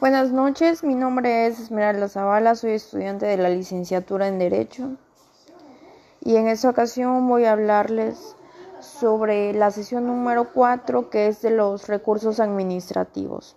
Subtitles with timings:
[0.00, 4.96] Buenas noches, mi nombre es Esmeralda Zavala, soy estudiante de la licenciatura en Derecho
[6.24, 8.34] y en esta ocasión voy a hablarles
[8.80, 13.56] sobre la sesión número 4 que es de los recursos administrativos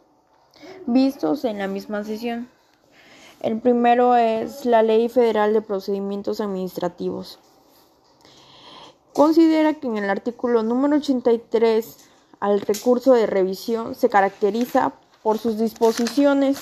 [0.86, 2.50] vistos en la misma sesión.
[3.40, 7.40] El primero es la Ley Federal de Procedimientos Administrativos.
[9.14, 12.10] Considera que en el artículo número 83
[12.42, 14.92] al recurso de revisión se caracteriza
[15.24, 16.60] por sus disposiciones.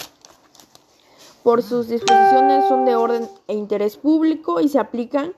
[1.43, 5.33] Por sus disposiciones son de orden e interés público y se aplican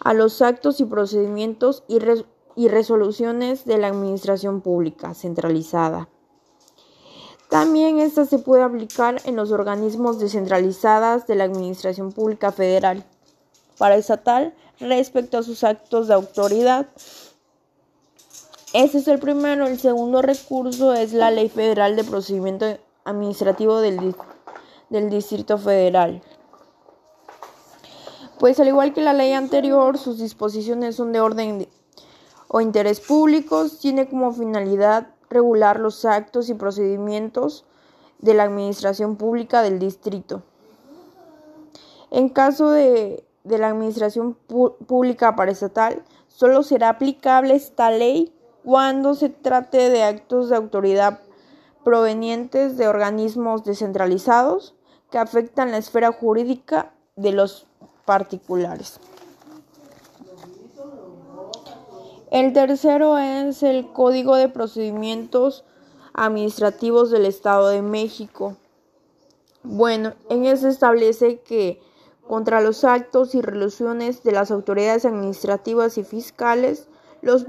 [0.00, 1.98] a los actos y procedimientos y,
[2.56, 6.08] y resoluciones de la administración pública centralizada.
[7.50, 13.04] También esta se puede aplicar en los organismos descentralizados de la Administración Pública Federal,
[13.76, 16.86] para estatal, respecto a sus actos de autoridad.
[18.72, 19.66] Ese es el primero.
[19.66, 22.66] El segundo recurso es la Ley Federal de Procedimiento
[23.04, 24.14] Administrativo del,
[25.10, 26.22] Distrito Federal.
[28.38, 31.68] Pues al igual que la ley anterior, sus disposiciones son de orden
[32.46, 37.64] o interés públicos, tiene como finalidad regular los actos y procedimientos
[38.20, 40.44] de la administración pública del distrito.
[42.12, 48.32] En caso de, de la administración pública paraestatal, solo será aplicable esta ley
[48.64, 51.20] cuando se trate de actos de autoridad
[51.84, 54.74] provenientes de organismos descentralizados
[55.10, 57.66] que afectan la esfera jurídica de los
[58.04, 59.00] particulares.
[62.30, 65.64] El tercero es el Código de Procedimientos
[66.12, 68.56] Administrativos del Estado de México.
[69.62, 71.82] Bueno, en ese establece que
[72.26, 76.86] contra los actos y resoluciones de las autoridades administrativas y fiscales
[77.22, 77.44] los,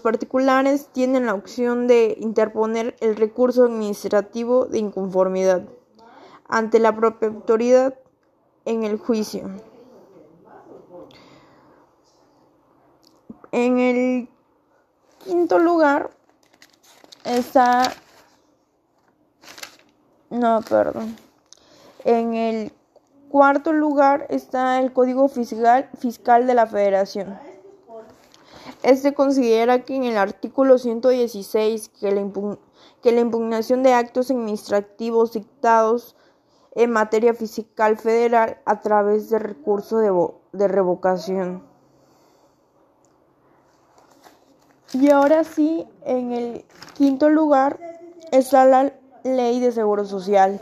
[0.00, 5.62] particulares tienen la opción de interponer el recurso administrativo de inconformidad
[6.48, 7.94] ante la propia autoridad
[8.64, 9.50] en el juicio.
[13.52, 14.28] En el
[15.24, 16.10] quinto lugar
[17.24, 17.92] está...
[20.28, 21.16] No, perdón.
[22.04, 22.72] En el
[23.30, 27.38] cuarto lugar está el Código Fiscal de la Federación.
[28.86, 32.56] Este considera que en el artículo 116 que la,
[33.02, 36.14] que la impugnación de actos administrativos dictados
[36.76, 40.12] en materia fiscal federal a través de recurso de,
[40.52, 41.64] de revocación.
[44.92, 46.64] Y ahora sí, en el
[46.94, 47.80] quinto lugar
[48.30, 48.92] está la
[49.24, 50.60] ley de seguro social.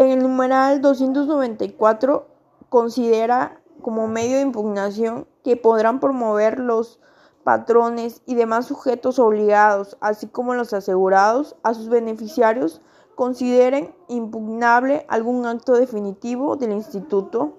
[0.00, 2.26] En el numeral 294
[2.70, 6.98] considera como medio de impugnación que podrán promover los
[7.44, 12.80] patrones y demás sujetos obligados, así como los asegurados, a sus beneficiarios,
[13.14, 17.58] consideren impugnable algún acto definitivo del instituto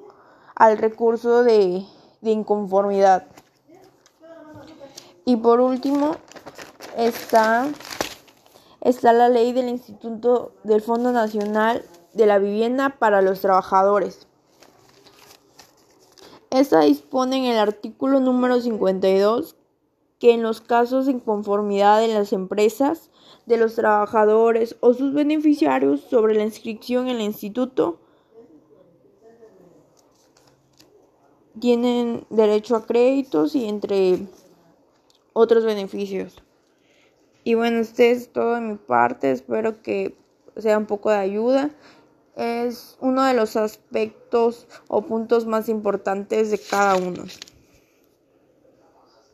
[0.55, 1.85] al recurso de,
[2.23, 3.27] inconformidad.
[5.25, 6.15] Y por último
[6.97, 7.67] está,
[8.81, 14.27] está la ley del Instituto del Fondo Nacional de la Vivienda para los Trabajadores.
[16.55, 19.57] Esta dispone en el artículo número 52
[20.19, 23.11] que en los casos de inconformidad de las empresas,
[23.45, 27.99] de los trabajadores o sus beneficiarios sobre la inscripción en el instituto,
[31.59, 34.19] tienen derecho a créditos y entre
[35.33, 36.41] otros beneficios.
[37.43, 40.15] Y bueno, esto es todo de mi parte, espero que
[40.55, 41.71] sea un poco de ayuda
[42.35, 47.23] es uno de los aspectos o puntos más importantes de cada uno.